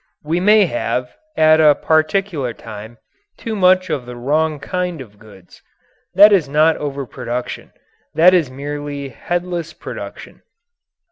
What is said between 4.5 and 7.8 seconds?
kind of goods. That is not overproduction